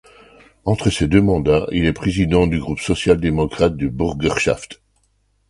[0.65, 4.81] Entre ces deux mandats, il est président du groupe social-démocrate du Bürgerschaft.